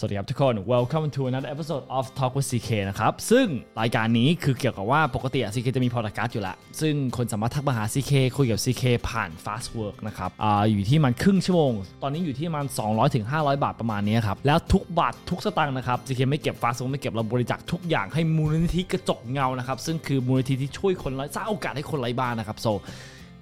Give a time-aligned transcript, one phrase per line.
[0.00, 3.46] สวัสดีครับทุกคน welcome to another episode of Talk with CK นะครับ ซึ่ง
[3.80, 11.72] รายการนี้คือเกี่ยวกับว่าปกติอะ CK จะมีพอดแคสต์อยู่ล้วซึ่งคนสามารถทักมาหา CK คุยกับ CK ผ่าน Fast Work นะครับออยู่ที่มันครึ่งชั่วโมง
[12.02, 22.72] ตอนนี้อยู่ที่มัน200ถึง500 บาทประมาณนี้ครับ แล้วทุกบาททุกสตางค์นะครับ CK ไม่เก็บ Fast Work ไม่เก็บเราบริจาคทุกอย่างให้มูลนิธิกระจกเงานะครับ ซึ่งคือมูลนิธิที่ช่วยคนไร้สร้างโอกาสให้คนไร้บ้านนะครับ so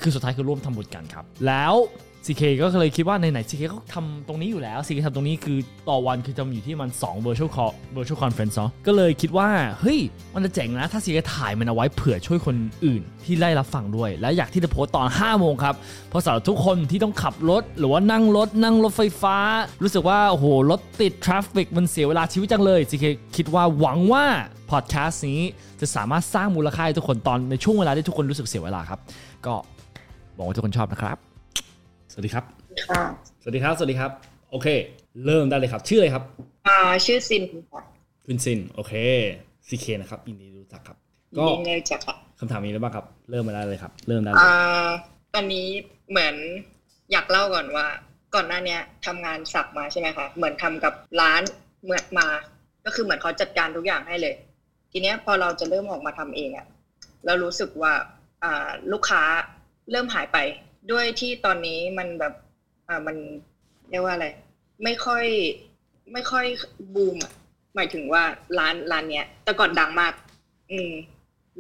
[0.01, 1.75] คือสุดท้ายคือร่วมทำบุญกันครับ แล้ว
[2.27, 9.49] CK ก็เลยคิดว่าไหนๆ CK ก็ทำตรงนี้อยู่แล้ว CK ทำตรงนี้คือต่อวันคือจะอยู่ที่มัน 2 virtual call virtual conference เนาะก็เลยคิดว่า
[9.81, 9.99] เฮ้ย
[10.35, 15.75] มันจะเจ๋งนะ ถ้า CK ถ่ายมันเอาไว้เผื่อช่วยคนอื่นที่ได้รับฟังด้วย และอยากที่จะโพสต์ตอน 5 โมงครับ
[16.09, 19.37] เพราะสำหรับทุกคนที่ต้องขับรถ หรือว่านั่งรถ นั่งรถไฟฟ้า
[19.83, 23.05] รู้สึกว่า โอ้โห รถติด traffic มันเสียเวลาชีวิตจังเลย CK
[23.37, 24.25] คิดว่าหวังว่า
[24.71, 25.41] พอดแคสต์นี้
[25.81, 29.01] จะสามารถสร้างมูลค่าให้ทุกคนตอนในช่วงเวลาที่ทุกคนรู้สึกเสียเวลาครับ
[29.47, 29.55] ก็
[30.37, 31.19] หวังว่าทุกคนชอบนะครับ
[32.17, 32.45] วัสดีครับ
[32.89, 33.03] ค่ะ
[33.43, 34.11] สวัสดีครับ สวัสดีครับ
[34.51, 34.69] โอเค
[35.27, 36.25] เริ่มได้เลยครับ ชื่ออะไรครับ
[36.67, 37.83] อ่าชื่อซินค่ะ
[38.27, 38.93] คุณซิน โอเค
[39.69, 40.97] ซีเคนะครับยินดีรู้จักครับ
[41.37, 44.89] ยิก็นดีเลยจ้ะค่ะคำถามมีอะไรบ้างครับ เริ่มมาได้เลยครับ เริ่มได้เลยอ่า
[45.35, 45.69] ตอนนี้
[46.11, 46.35] เหมือน
[47.13, 47.87] อยากเล่าก่อนว่า
[48.35, 51.43] ก่อนหน้าเนี้ยทำงานสักมาใช่ไหมคะเหมือนทำกับร้าน
[51.85, 52.29] เมื่อมา
[52.85, 54.35] ก็คือเหมือนเขาจัดการทุกอย่างให้เลย
[54.93, 56.67] ทีเนี้ยพอเราจะเริ่มออกมาทำเองอะ
[57.27, 57.93] เรารู้สึกว่า
[58.45, 59.23] อ่าลูกค้า
[59.91, 60.39] เริ่มหายไป
[60.91, 62.33] ด้วยที่ตอนนี้มันแบบ
[62.89, 63.17] อ่ามัน
[63.91, 64.27] เรียกว่าอะไร
[64.85, 65.25] ไม่ค่อย
[66.13, 66.45] ไม่ค่อย
[66.95, 67.33] บูมอะ
[67.75, 68.23] หมายถึงว่า
[68.59, 70.13] ร้านร้านเนี้ยแต่ก่อนดังมาก
[70.71, 70.93] อืม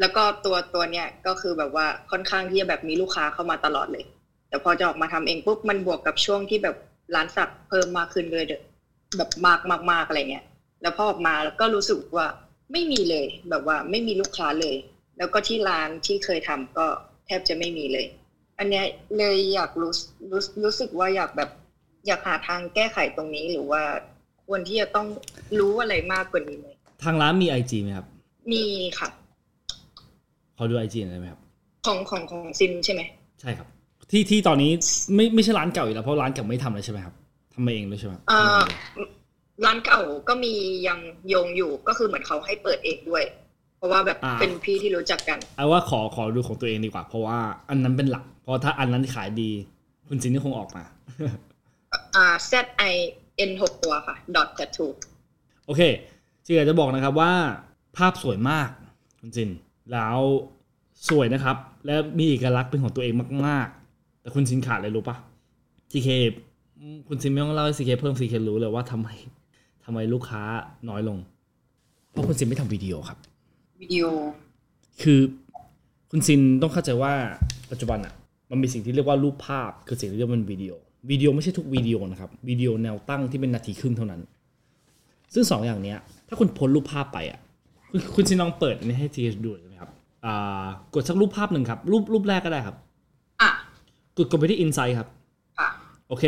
[0.00, 4.04] แล้วก็ตัวตัวเนี้ยก็คือแบบว่าค่อนข้างที่จะแบบมีลูกค้าเข้ามาตลอดเลย
[4.48, 6.76] แต่พอจะออกมาทำเองปุ๊บมันบวกกับช่วงที่แบบ
[7.14, 8.60] ร้านสักเพิ่มมากขึ้นเลยเด้อ
[9.16, 10.44] แบบมากมากมากอะไรเงี้ย
[10.82, 12.26] แล้วพอออกมาแล้วก็รู้สึกว่า
[12.72, 14.76] ไม่มีเลยแบบว่าไม่มีลูกค้าเลย
[15.18, 16.86] แล้วก็ที่ร้านที่เคยทำก็
[17.26, 18.06] แทบจะไม่มีเลย
[18.58, 18.84] อันเนี้ย
[19.18, 19.92] เลยอยากรู้
[20.30, 21.50] รู้รู้สึกว่าอยากแบบ
[22.06, 23.82] อยากหาทางแก้ไขตรงนี้หรือว่า
[24.46, 25.06] ควรที่จะต้อง
[25.58, 26.68] รู้อะไรมากกว่านี้ไหม
[27.04, 28.06] ทางร้านมี IG ไหมครับ
[28.52, 28.64] มี
[28.98, 29.08] ค่ะ
[30.56, 31.40] ขอดู IG หน่อยได้ไหมครับ
[31.86, 33.02] ของของของซินใช่ไหม
[33.40, 33.68] ใช่ครับ
[34.10, 34.72] ที่ที่ตอนนี้
[35.14, 37.14] ไม่ไม่ใช่ร้านเก่าอยู่แล้วเพราะร้านเก่าไม่ทำแล้วใช่ไหมครับ
[37.52, 38.62] ทำมาเองด้วยใช่ไหมครับอ่า
[39.64, 40.52] ร้านเก่าก็มี
[40.86, 40.98] ยัง
[41.28, 43.24] โยงอยู่ก็คือเหมือนเขาให้เปิดเองด้วย
[43.76, 47.38] เพราะว่าแบบเป็นพี่ที่รู้จักกันเอาว่าขอขอดูของตัวเองดีกว่า เพราะว่า
[47.70, 49.50] อันนั้นเป็นหลัก เพราะถ้าอันนั้นขายดี
[50.08, 50.84] คุณซินนี่คงออกมา
[52.16, 52.52] อ่า Z
[52.92, 52.94] I
[53.48, 54.90] N หกตัวค่ะ dot tattoo
[55.66, 55.82] โอเค
[56.44, 57.32] จีอยากจะบอกนะครับว่า
[57.96, 58.68] ภาพสวยมาก
[59.20, 59.50] คุณจิน
[59.92, 60.18] แล้ว
[61.08, 63.14] สวยนะครับ และมีเอกลักษณ์เป็นของตัวเอง
[63.46, 65.16] มาก ๆ แต่คุณจินขาดอะไรรู้ปะ
[65.92, 66.08] CK
[66.78, 69.08] อืมคุณจินไม่ต้องเล่าให้ CK เพิ่ม CK รู้เลยว่าทำไม
[69.84, 70.42] ทำไมลูกค้า
[70.88, 71.18] น้อยลง
[72.10, 73.18] เพราะคุณจินไม่ทำวิดีโอครับ
[73.80, 74.04] วิดีโอ
[75.02, 75.20] คือ
[76.10, 77.12] คุณซินต้องเข้าใจว่า
[77.70, 78.14] ปัจจุบันอะ
[78.50, 80.72] มันมีสิ่งที่เรียกว่ารูปภาพ คือสิ่งที่เรียกว่าวิดีโอ
[81.10, 84.20] วิดีโอไม่ใช่ทุกวิดีโอนะครับวิดีโอแนวตั้งที่เป็นนาทีครึ่งเท่านั้น
[85.34, 85.98] ซึ่งสองอย่างเนี้ย
[86.28, 87.40] ถ้าคุณโพ้นรูปภาพไปอะ
[87.90, 89.90] คุณคุณซินลองเปิดอันนี้ให้ทีดูใช่ไหมครับ
[90.24, 92.76] อ่ากดสักรูปภาพหนึ่งครับ รูปรูปแรกก็ได้ครับ
[93.40, 93.50] อะ
[94.16, 95.08] กดกดไปที่ Insight ครับ
[95.58, 95.68] ค่ะ
[96.08, 96.24] โอเค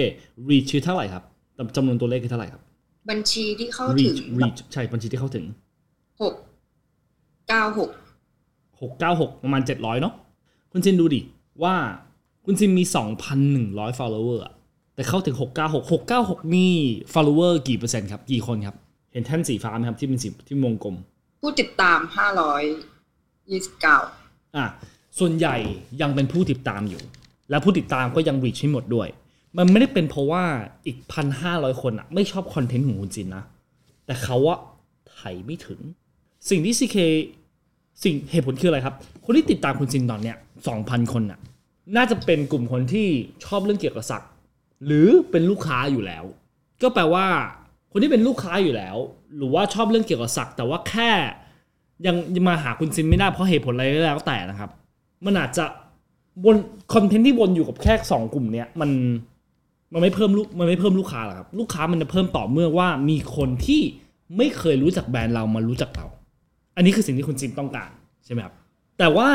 [0.49, 1.23] reach คือเท่าไหร่ครับ
[1.57, 2.63] จำจำนวนตัวเลขคือเท่าไหร่ครับ
[3.11, 5.45] บัญชีที่เข้าถึง reach reach ใช่บัญชีที่เข้าถึง
[6.23, 6.35] หก
[7.49, 7.91] เก้าหก
[8.81, 10.15] หกเก้าหกประมาณเจ็ดร้อยเนาะ
[10.73, 11.21] คุณซินดูดิ
[11.63, 11.75] ว่า
[12.45, 14.53] คุณซินมีสองพันหนึ่งร้อย follower อะ
[14.95, 16.75] แต่เข้าถึงหกเก้าหกหกเก้าหกนี่
[17.13, 18.77] follower กี่เปอร์เซ็นต์ครับ กี่คนครับ
[19.13, 20.97] เห็นแท่นสีฟ้าไหมครับที่เป็นสีที่วงกลม
[21.43, 22.63] ผู้ติดตามห้าร้อย
[23.51, 23.97] ยี่สิบเก้า
[24.57, 24.67] อะ
[25.19, 25.57] ส่วนใหญ่
[26.01, 27.03] ยังเป็นผู้ติดตามอยู่
[27.51, 29.09] แล้วผู้ติดตามก็ยัง reach ไม่หมดด้วย
[29.57, 30.45] มันไม่ได้เป็นเพราะว่า
[30.87, 33.45] อีกพันห้าร้อยคนอะไม่ชอบคอนเทนต์ของคุณจินนะ
[34.07, 34.59] แต่เขาอะ
[35.11, 35.81] ไถไม่ถึง
[36.49, 36.97] สิ่งที่ CK
[38.05, 38.95] สิ่งเหตุผลคืออะไรครับ
[39.25, 40.37] คนที่ติดตามคุณจินตอนเนี้ย
[40.69, 41.39] สองพันคนน่ะ
[41.97, 43.09] น่าจะเป็นกลุ่มคนที่
[43.45, 44.25] ชอบเรื่องเกี่ยวกับสัก
[44.87, 46.25] หรือเป็นลูกค้าอยู่แล้ว
[46.83, 47.27] ก็แปลว่า
[47.93, 48.97] คนที่เป็นลูกค้าอยู่แล้ว
[49.37, 51.11] หรือว่าชอบเรื่องเกี่ยวกับสักแต่ว่าแค่
[52.07, 54.71] ยังมาหาคุณซินไม่ได้เพราะเหตุผลอะไรก็แล้วแต่นะครับ
[55.25, 55.65] มันอาจจะ
[56.45, 56.57] วน
[56.93, 58.91] คอนเทนต์ที่วนอยู่กับแค่สองกลุ่มเนี้ยมัน
[59.93, 63.83] มันไม่เพิ่มลูกมันไม่เพิ่มลูกค้าหรอกครับ ลูกค้ามันจะเพิ่มต่อเมื่อว่ามีคนที่
[64.37, 66.07] ไม่เคยรู้จักแบรนด์เรามารู้จักเรา
[66.79, 67.91] อันนี้คือสิ่งที่คุณจินต้องการ
[68.25, 68.55] ใช่ไหมครับ
[68.99, 69.29] แต่ว่า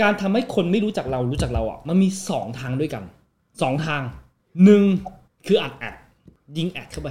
[0.00, 3.02] การทำให้คนไม่รู้จักเรารู้จักเราอะมันมีสองทางด้วยกัน
[3.62, 4.02] สองทาง
[4.64, 4.82] หนึ่ง
[5.46, 5.94] คืออัด ad
[6.56, 7.08] ยิง ad เข้าไป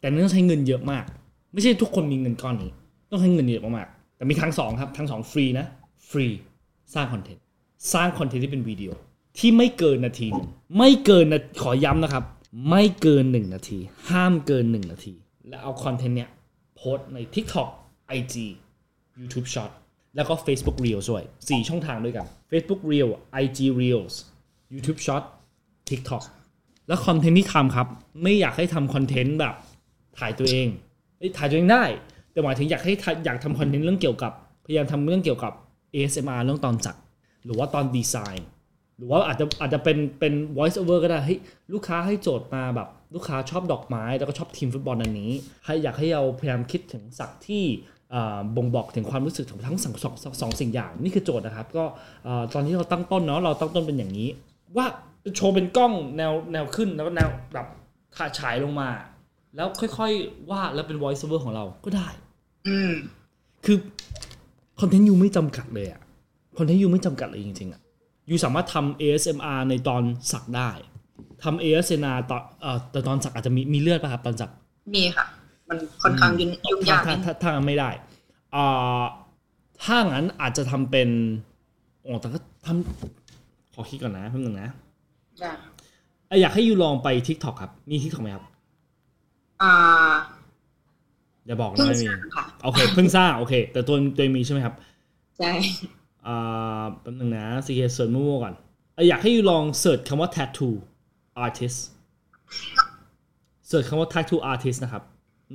[0.00, 1.04] แต่นี่ต้องใช้เงินเยอะมาก
[1.52, 2.70] ไม่ใช่ทุกคนมีเงินก้อนนี้
[3.10, 5.66] ต้องใช้เงินเยอะมากๆแต่มีทางสองครับทางสองฟรีนะ
[6.10, 6.26] ฟรี
[6.94, 7.42] สร้างคอนเทนต์
[7.92, 8.90] สร้างคอนเทนต์ที่เป็นวิดีโอ
[9.38, 10.28] ที่ไม่เกินนาที
[10.78, 12.24] ไม่เกินนะขอย้ำนะครับ
[12.70, 13.78] ไม่เกินหนึ่งนาที
[14.10, 15.14] ห้ามเกินหนึ่งนาที
[15.48, 16.30] แล้วเอาคอนเทนต์เนี้ย
[16.76, 17.68] โพสใน TikTok
[18.18, 18.34] IG
[19.20, 19.72] YouTube Short
[20.16, 23.10] แล้วก็ Facebook Reels ด้วย4ช่องทางด้วยกัน Facebook Reel
[23.42, 24.14] IG Reels
[24.72, 25.24] YouTube Short
[25.88, 26.22] TikTok
[26.88, 27.86] แล้วคอนเทนต์ที่ทำครับ
[28.22, 29.54] ไม่อยากให้ทำคอนเทนต์แบบ
[30.18, 30.68] ถ่ายตัวเอง
[31.18, 31.84] เอ้ยถ่ายตัวเองได้
[32.32, 32.92] แต่หมายถึงอยากให้
[33.24, 34.32] อยากทำคอนเทนต์เรื่องเกี่ยวกับ
[34.64, 35.52] พยายามทำเรื่องเกี่ยวกับ
[35.94, 36.96] ASMR เรื่องตอนสัก
[37.44, 38.48] หรือว่าตอนดีไซน์
[38.96, 41.40] หรือว่าอาจจะอาจจะเป็นเป็น voice over ก็ได้เฮ้ย
[41.72, 45.32] ลูกค้าให้โจทย์มาแบบ ลูกค้าชอบดอกไม้ แล้วก็ชอบทีมฟุตบอลอันนี้
[45.64, 47.64] ให้อยากให้เราพยายามคิดถึงสักที่
[48.56, 51.84] บ่งบอกถึงความรู้สึกของทั้งสองสองสองสองสิ่งอย่าง นี่คือโจทย์นะครับ ก็
[52.26, 54.28] อ่าตอนที่เราตั้งต้นเนาะเราตั้งต้นเป็นอย่างนี้
[54.76, 54.86] ว่า
[55.36, 57.66] โชว์เป็นกล้องแนวแนวขึ้นแล้วก็แนวแบบ
[58.16, 58.88] ขาฉายลงมา
[59.56, 62.08] แล้วค่อยๆวาดแล้วเป็น voice over ของเราก็ได้
[62.68, 62.92] อืม
[63.64, 63.76] คือ
[64.80, 66.00] คอนเทนต์ยูไม่จำกัดเลยอะ
[66.58, 67.80] คอนเทนต์ยูไม่จำกัดเลยจริงๆอะ
[68.30, 70.02] ยูสามารถทำ ASMR ในตอน
[70.32, 70.70] สักได้
[71.42, 74.50] ทำ ASMR ตอนเอ่อแต่ตอนสักอาจจะมีมีเลือดป่ะครับตอนสัก
[74.94, 75.26] มีค่ะ
[75.70, 77.90] มันค่อนข้างยุ่งยุ่งยากถ้านิดถ้าถ้างั้นไม่ได้
[78.54, 79.02] อ่า
[79.84, 81.08] ถ้างั้นอาจจะทำเป็น
[82.02, 84.70] โอ้แต่ก็ทำขอคิดก่อนนะเพิ่งหนึ่งนะ
[85.40, 85.50] ได้
[86.28, 88.44] อะอยากให้ยูลองไป TikTok ครับ มี TikTok ไหมครับ
[89.62, 89.72] อ่า
[91.46, 94.74] อย่าบอกนะเพิ่งไม่สมีร้างค่ะโอเคเพิ่งสร้างโอเค แต่ตัวตัวเองมีใช่ไหมครับ
[95.38, 95.50] ใช่
[96.26, 98.54] อ่าแป๊บนึงนะ CK search มั่วๆก่อน
[98.96, 100.72] อะอยากให้ you ลอง search คำว่า tattoo
[101.44, 101.78] artist
[103.68, 105.02] search คำว่า tattoo artist นะครับ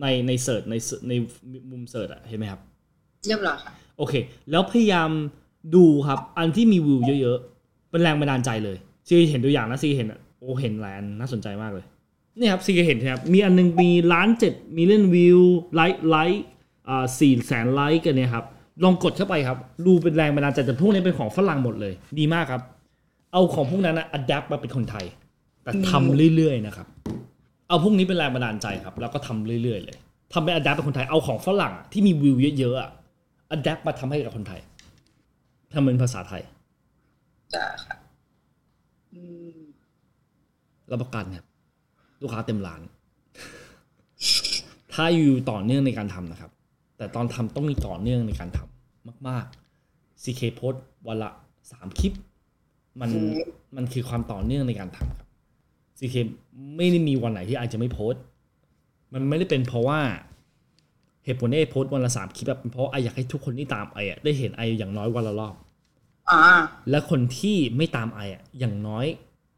[0.02, 0.76] ในใน search ใน
[1.08, 1.14] ใน
[1.72, 2.62] มุม search อะเห็นไหมครับ
[3.28, 4.14] เรียบร้อยค่ะโอเค
[4.52, 5.10] แล้วพยายาม
[5.76, 8.78] ดูครับ อันที่มีวิวเยอะๆเป็นแรงบันดาลใจเลย
[9.08, 11.86] ซีเห็นตัวอย่างนะซีเห็นอะโอ้เห็นหลายอันน่าสนใจมากเลย
[12.38, 15.40] นี่ครับซีเห็นใช่ไหมครับมีอันหนึงมีล้านเจ็ด million view
[15.76, 16.44] ไลค์ไลค์
[16.90, 18.46] อ่าสี่แสนไลค์กันเนี่ยครับ
[18.84, 22.62] ลองกดเข้าไปครับดูเป็นแรงบันดาลใจแต่พวกนี้เป็นของฝรั่งหมดเลย ดีมากครับ
[23.32, 25.06] เอาของพวกนั้นนะ adapt มาเป็นคนไทย
[25.64, 26.88] แต่ทำเรื่อยๆนะครับ
[27.68, 29.98] เอาพวกนี้เป็นแรงบันดาลใจครับ แล้วก็ทำเรื่อยๆเลย
[30.34, 32.90] ทำเป็น adapt เป็นคนไทยเอาของฝรั่งที่มีวิวเยอะๆอะ
[33.52, 34.62] adapt มาทำให้กับคนไทย
[35.74, 36.44] ทำเป็นภาษาไทย
[37.54, 37.96] จ้าค่ะ
[39.14, 39.22] อื
[39.56, 39.58] ม
[40.92, 41.46] รับประกันครับ
[42.22, 42.82] ลูกค้าเต็มร้าน
[44.94, 46.52] ถ้าอยู่ต่อเนื่องในการทำนะครับ
[46.98, 51.30] แต่ตอนทำต้องมีต่อเนื่องในการทำมากๆ CK โพสต์วันละ
[51.72, 52.14] สามคลิป
[53.02, 55.25] มันอืมมันคือความต่อเนื่องในการทำครับ
[56.00, 56.16] CK
[56.76, 58.22] ไม่ได้มีวันไหนที่ไอจะไม่โพสต์
[59.14, 60.00] มันไม่ได้เป็นเพราะว่า
[61.26, 65.56] เหตุผลที่ไอโพสต์วันละสามคลิปแบบเพราะไออยากให้ทุกคนที่ตามไออะได้เห็นไออย่างน้อยวันละรอบ
[66.30, 66.40] อ่า
[66.90, 69.06] และคนที่ไม่ตาม I อะอย่างน้อย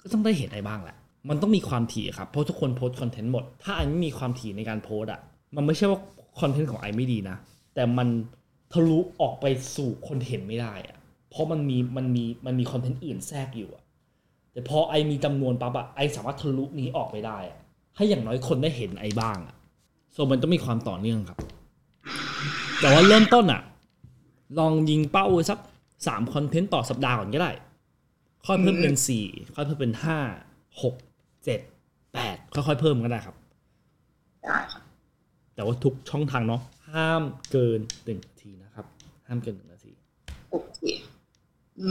[0.01, 0.95] ก็ต้องได้เห็น I บ้างแหละ
[1.29, 5.21] มันต้องมีความถี่ครับเพราะทุกคนโพสต์คอนเทนต์หมด ถ้า I ไม่มีความถี่ในการโพสต์อะ
[5.55, 5.99] มันไม่ใช่ว่า
[6.39, 7.37] คอนเทนต์ของ I ไม่ดีนะ
[7.75, 8.07] แต่มัน
[8.73, 9.45] ทะลุออกไป
[9.75, 10.97] สู่คนเห็นไม่ได้อะ
[11.29, 13.83] เพราะมันมีมันมีมันมีคอนเทนต์อื่นแทรกอยู่อะ
[14.57, 17.57] แต่พอ I มีจำนวนปั๊บอะ I สามารถทะลุนี้ออกไปได้อะ
[17.95, 19.55] ให้อย่างน้อยคนได้เห็น I บ้างอะ
[20.13, 21.39] so มันต้องมีความต่อเนื่องครับ
[22.81, 23.61] แต่ว่าเริ่มต้นอะ
[24.59, 25.59] ลองยิงเป้าไว้สัก
[26.07, 27.51] สามคอนเทนต์ต่อสัปดาห์ก่อนก็ได้
[28.45, 29.25] ค่อยเพิ่มเป็นสี่
[29.55, 30.17] ค่อยเพิ่มเป็นห้า
[30.81, 30.95] หก
[31.45, 31.59] เจ็ด
[32.13, 33.35] แปดค่อยๆเพิ่มก็ได้ครับ
[34.45, 34.81] ได้ค่ะ
[35.55, 36.61] แต่ว่าทุกช่องทางเนาะ
[36.93, 38.85] ห้ามเกินหนึ่งนาทีนะครับ
[39.27, 39.91] ห้ามเกินหนึ่งนาที
[40.51, 40.79] โอเค
[41.79, 41.89] อื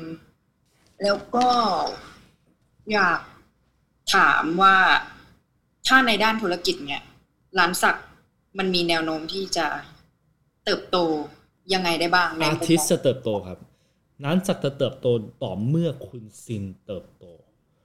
[0.00, 0.04] ม
[1.02, 1.46] แล้วก็
[2.92, 3.20] อยาก
[4.14, 4.76] ถามว่า
[5.86, 7.02] ถ้าในด้านธุรกิจเนี่ย
[7.58, 7.96] ร้านสัก
[8.58, 9.66] มันมีแนวโน้มที่จะ
[10.64, 10.96] เติบโต
[11.72, 13.58] ยังไงได้บ้างในอามุมร์ติสมองจะเติบโตครับ
[14.24, 15.06] ร้านสักจะเติบโต
[15.42, 17.24] ต่อเมื่อคุณซินเติบโต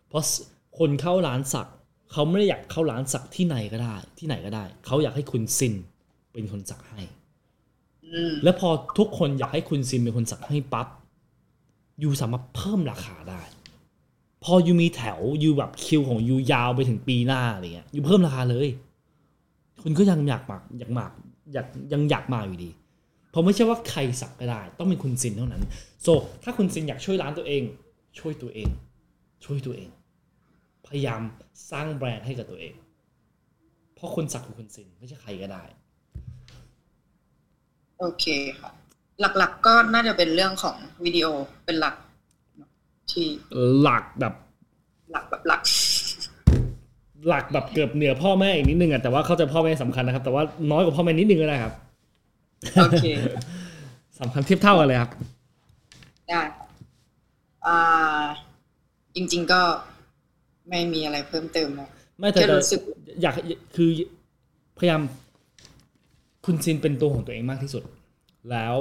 [0.07, 0.23] เพราะ
[0.79, 1.67] คนเข้าร้านสัก
[2.11, 5.73] เขาไม่ได้อยากเข้าร้านสักที่ไหนก็ได้ ที่ไหนก็ได้ เขาอยากให้คุณซิน
[6.33, 7.01] เป็นคนสักให้
[8.05, 10.87] อืมแล้วพอทุกคนอยากให้คุณซินเป็นคนสักให้ปั๊บ
[12.03, 13.41] ยูสามารถเพิ่มราคาได้
[14.43, 18.67] พอยูมีแถวยูแบบคิวของยูยาวไปถึงปีหน้าอะไรเงี้ยยูเพิ่มราคาเลย
[19.81, 21.05] คุณก็ยังอยากมาอยากมา
[21.53, 22.69] อยากยังอยากมาอยู่ดี
[23.29, 25.63] เพราะไม่ใช่ว่าใครสักก็ได้ ต้องเป็นคุณซินเท่านั้น
[26.01, 26.07] โซ
[26.43, 27.63] ถ้าคุณซินอยากช่วยร้านตัวเอง
[28.19, 28.69] ช่วยตัวเอง
[29.45, 29.89] ช่วยตัวเอง
[30.87, 31.21] พยายาม
[31.71, 32.73] สร้างแบรนด์ให้กับตัวเอง
[33.95, 35.63] เพราะคนสักคือคุณซินไม่ใช่ใครก็ได้
[37.99, 38.25] โอเค
[38.59, 38.71] ค่ะ
[39.21, 41.27] หลักๆก็น่าจะเป็นเรื่องของวิดีโอ
[41.65, 41.95] เป็นหลัก
[42.57, 42.69] เนอะ
[43.11, 43.27] ที่
[43.81, 44.33] หลักแบบ
[45.11, 45.61] หลักแบบหลัก
[47.27, 51.73] หลักแบบเกือบเหนือพ่อแม่อีกนิดนึงอะแต่ว่าเข้าใจพ่อแม่สำคัญนะครับ แต่ว่าน้อยกว่าพ่อแม่นิดนึงก็ได้ครับ
[52.83, 53.05] โอเค
[54.19, 55.11] สำคัญเทียบเท่ากันเลยครับ
[56.29, 56.67] ได้ค่ะ
[57.65, 58.23] อ่า
[59.15, 59.61] จริง ๆก็
[60.69, 62.81] ไม่มีอะไรเพิ่มเติมแล้วไม่แต่แค่แต่รู้สึก
[63.21, 63.33] อยาก
[63.75, 63.89] คือ
[64.77, 65.01] พยายาม
[66.45, 67.83] คุณซินเป็นตัวของตัวเองมากที่สุด
[68.51, 68.75] แล้ว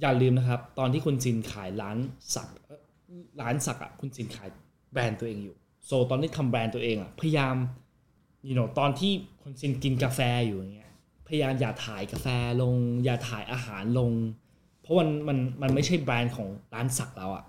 [0.00, 1.98] อย่าลืมนะครับ ตอนที่คุณซินขายร้าน
[2.34, 2.48] สัก
[3.40, 4.48] ร้านสักอะคุณซินขาย
[4.92, 5.56] แบรนด์ตัวเองอยู่
[5.86, 7.56] โซตอนที่ทำแบรนด์ตัวเองอะพยายาม
[8.48, 10.92] you know ตอนที่คุณซินกินกาแฟอยู่อย่างเงี้ย
[11.26, 12.26] พยายามอย่าถ่ายกาแฟ
[12.62, 14.12] ลง อย่าถ่ายอาหารลง
[14.82, 17.44] เพราะมันมันมันไม่ใช่แบรนด์ของร้านสักแล้วอะ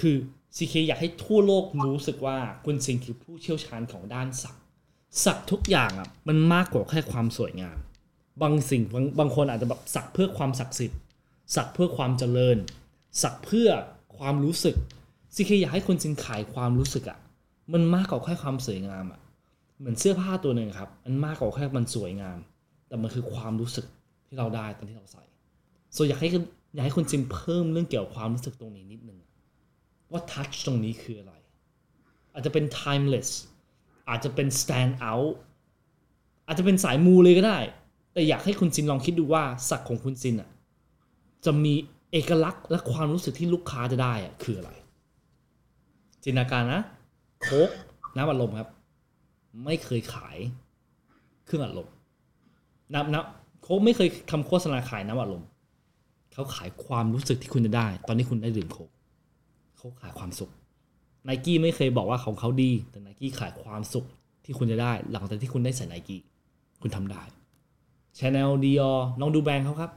[0.00, 0.16] คือ
[0.56, 4.56] CK อยากให้ทั่วโลกรู้สึกว่าคุณซินคือผู้เชี่ยวชาญของด้านสัก
[5.24, 7.78] สักทุกอย่างอะมันมากกว่าแค่ความสวยงาม
[8.42, 10.98] บางสิ่งบางบางคนอาจจะแบบสักเพื่อความศักดิ์สิทธิ์
[11.54, 12.56] สักเพื่อความเจริญ
[13.22, 13.68] สักเพื่อ
[14.18, 14.76] ความรู้สึก
[15.34, 17.18] ซีเคอยากให้คนจินขายความรู้สึกอะ
[17.72, 19.20] มันมากกว่าแค่ความสวยงามอะ
[19.78, 22.38] เหมือนเสื้อผ้าตัวหนึ่งครับมันมากกว่าแค่มันสวยงาม
[22.88, 23.86] แต่มันคือความรู้สึก
[24.26, 25.22] ที่เราได้ตอนที่เราใส่
[25.92, 26.28] โซอยากให้
[26.74, 29.18] อยากให้คนจินเพิ่มเรื่องเกี่ยวกับความรู้สึกตรงนี้นิดนึง
[30.12, 31.34] ว่าทัชตรงนี้คืออะไร
[32.32, 33.30] อาจจะเป็น timeless
[34.08, 35.32] อาจจะเป็น stand out
[36.46, 37.58] อาจจะเป็นสายมูเลยก็ได้
[38.12, 40.50] แต่อยากให้คุณซินลองคิดดูว่าสักของคุณซินอะ
[41.44, 41.74] จะมี
[42.12, 44.70] เอกลักษณ์และความรู้สึกที่ลูกค้าจะได้อะคืออะไร
[46.22, 46.82] จินตนาการนะ
[47.42, 47.70] โค้ก
[48.16, 48.68] น้ำอัดลมครับ
[49.64, 50.36] ไม่เคยขาย
[51.44, 51.88] เครื่องอัดลม
[52.94, 53.24] นับนับ
[53.62, 55.44] โค้กไม่เคยทำโฆษณาขายน้ำอัดลม
[56.32, 58.90] เขาขายความรู้สึกที่คุณจะได้ ตอนนี้คุณได้ดื่มโค้ก
[59.76, 60.50] เขาขายความสุข
[61.24, 64.06] ไนกี้ไม่เคยบอกว่าของเขาดี แต่ไนกี้ขายความสุข
[64.44, 66.20] ที่คุณจะได้ หลังจากที่คุณได้ใส่ไนกี้
[66.82, 67.22] คุณทำได้
[68.18, 69.90] Chanel Dior ลองดูแบรนด์เขาครับ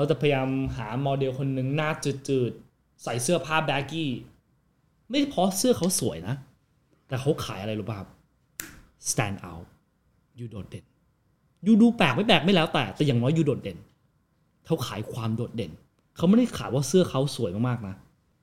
[0.00, 1.90] เขาจะพยายามหาโมเดลคนหนึ่งหน้า
[2.28, 4.10] จืดๆ ใส่เสื้อผ้า baggy
[5.10, 6.34] ไม่เพราะเสื้อเขาสวยนะ
[7.08, 8.08] แต่เขาขายอะไรรู้ป่ะครับ
[9.10, 9.66] stand out
[10.40, 10.84] you โดดเด่น
[11.66, 13.78] you ดูแปลกไม่แปลกไม่แล้วแต่ แต่อย่างน้อย you โดดเด่น
[14.66, 15.72] เขาขายความโดดเด่น
[16.16, 17.94] เขาไม่ได้ขายว่าเสื้อเขาสวยมากๆนะ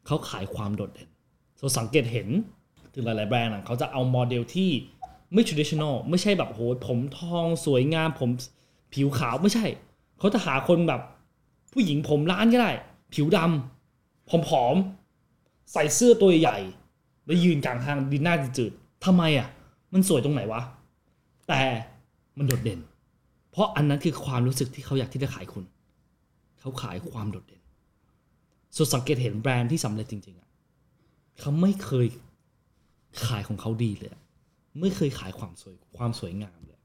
[0.06, 1.10] เขาขายความโดดเด่น
[1.58, 2.28] เราสังเกตเห็น
[2.94, 4.70] ถึงหลายๆแบรนด์อะเขาจะเอาโมเดลที่
[5.34, 8.30] ไม่ traditional ไม่ใช่แบบโหผมทองสวยงามผม
[8.94, 9.66] ผิวขาวไม่ใช่
[10.20, 11.02] เขาจะหาคนแบบ
[11.80, 12.72] ผู้หญิงผมล้านก็ได้
[13.14, 16.58] ผิวดำผอมๆใส่เสื้อตัวใหญ่
[17.26, 19.48] แล้วยืนกลางทางดินหน้าจืดๆทำไมอะ
[19.94, 20.62] มันสวยตรงไหนวะ
[21.48, 21.62] แต่
[22.38, 22.80] มันโดดเด่น
[23.52, 25.66] เพราะอันนั้นคือความรู้สึกที่เขาอยากที่จะขายคุณ
[26.60, 27.62] เขาขายความโดดเด่น
[28.76, 30.50] ส่วนสังเกตเห็นแบรนด์ที่สำเร็จจริงๆอะ
[31.40, 32.08] เขาไม่เคย
[33.26, 34.12] ขายของเขาดีเลย
[34.82, 36.80] ไม่เคยขายความสวยความสวยงามเลย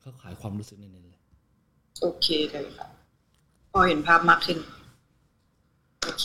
[0.00, 1.20] เขาขายความรู้สึกเน้นๆเลย
[2.00, 2.88] โอเคเลยค่ะ
[3.78, 4.58] อเห็นภาพมากขึ้น
[6.04, 6.24] โอเค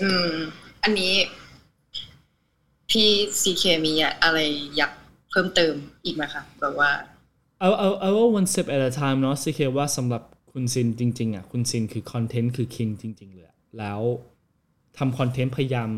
[0.00, 0.32] อืม
[0.82, 1.14] อันนี้
[2.90, 3.08] พี่
[3.40, 3.92] CK มี
[4.22, 4.38] อะไร
[4.76, 4.92] อยาก
[5.30, 6.90] เพิ่มเติมอีกไหมคะแบบว่า
[7.60, 13.34] เอาเอาเอาว่า one step at a time เนาะ CK ว่าสำหรับคุณซินจริง ๆ อะ คุณซินคือคอนเทนต์คือ king จริง ๆ
[13.34, 13.46] เลย
[13.78, 14.00] แล้ว
[14.98, 15.90] ทำคอนเทนต์พยายาม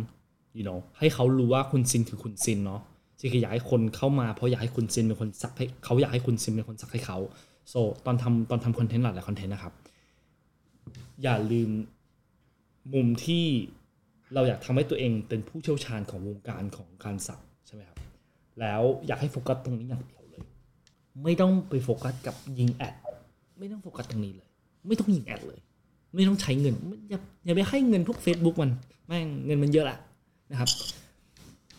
[0.59, 2.81] you know ให้เขารู้ว่าคุณซินคือคุณซินเนาะ
[3.21, 7.19] CK อยากให้คนเข้ามาเพราะอยากให้คุณซินเป็นคนสักให้เขาอยากให้คุณซินเป็นคนสักให้เขา
[7.73, 9.73] so ตอนทำตอนทำคอนเทนต์หลายๆคอนเทนต์นะครับ
[11.23, 11.71] อย่าลืม
[12.95, 13.45] มุมที่
[14.35, 17.99] เราอยากทำให้ตัวเองเป็นผู้เชี่ยวชาญของวงการของการสักใช่ไหมครับ
[18.61, 20.43] แล้วอยากให้โฟกัสตรงนี้อย่างเดียวเลย
[21.23, 22.95] ไม่ต้องไปโฟกัสกับยิงแอด
[23.59, 24.49] ไม่ต้องโฟกัสตรงนี้เลย
[24.87, 25.61] ไม่ต้องยิงแอดเลย
[26.15, 26.75] ไม่ต้องใช้เงิน
[27.11, 28.71] อย่าอย่าไปให้เงินพวก Facebook มัน
[29.07, 29.99] แม่งเงินมันเยอะละ
[30.51, 30.69] นะครับ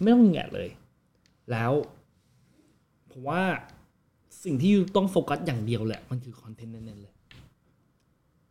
[0.02, 0.70] ไม่ต้องยิงแอดเลย
[1.52, 1.72] แล้ว
[3.12, 3.42] ผมว่า
[4.46, 7.14] สิ่งที่ต้องโฟกัสอย่างเดียวแหละ มันคือคอนเทนต์เน้นๆเลย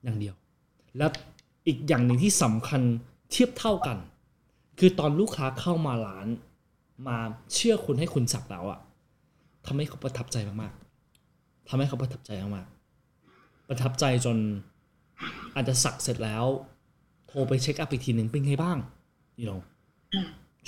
[0.05, 0.35] อย่างเดียว
[0.99, 1.11] แล้ว
[1.67, 2.81] อีกอย่างหนึ่งที่สำคัญ
[3.31, 3.99] เทียบเท่ากัน
[4.79, 6.27] คือตอนลูกค้าเข้ามาร้าน
[7.09, 7.19] มา
[7.55, 8.81] เชื่อคุณให้คุณสักแล้วอะ
[9.67, 14.37] ทำให้เขาประทับใจมากๆทำให้เขาประทับใจมากๆประทับใจจน
[15.55, 16.45] อาจจะสักเสร็จแล้ว
[17.29, 18.77] โทรไปเช็คอัพอีกทีหนึ่งเป็นไงบ้าง
[19.41, 19.61] you know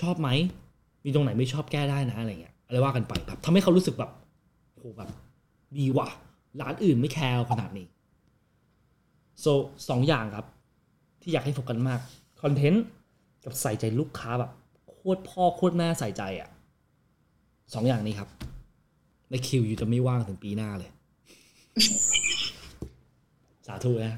[0.00, 0.28] ชอบไหม
[1.04, 5.10] มีตรงไหนไม่ชอบแก้ได้นะอะไรเงี้ยอะไรว่ากันไปแบบทำให้เขารู้สึกแบบโหแบบ
[5.78, 6.08] ดีว่ะ
[6.60, 7.86] ร้านอื่นไม่แคร์ขนาดนี้
[9.44, 9.52] so
[9.88, 10.46] สองอย่างครับ
[11.22, 12.00] ที่อยากให้โฟกัสมาก
[12.42, 12.84] คอนเทนต์
[13.44, 14.50] กับใส่ใจลูกค้าแบบ
[14.90, 16.48] โคตรพ่อโคตรแม่ใส่ใจอะ่ะ
[17.74, 18.28] สองอย่างนี้ครับ
[19.30, 20.90] ในคิวอยู่จะไม่ว่างถึงปีหน้าเลย
[23.66, 24.14] สาธุนะ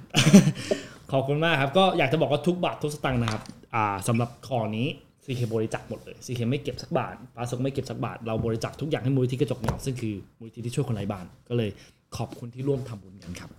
[1.13, 3.43] ขอบคุณมากครับ ก็อยากจะบอกว่าทุกบาททุกสตางค์นะครับ
[3.75, 4.89] อ่าสำหรับขอนี้
[5.27, 11.71] ซีเคบริจาคหมดเลยซีเคไม่เก็บสักบาทปาสกไม่เก็บสักบาท เราบริจาคทุกอย่างให้มูลที่กระจกเงาซึ่งคือมูลที่ที่ช่วยคนไร้บ้าน ก็เลย
[12.17, 13.51] ขอบคุณที่ร่วมทำบุญกันครับ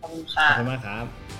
[0.00, 1.39] ขอบคุณค่ะขอบคุณมากครับ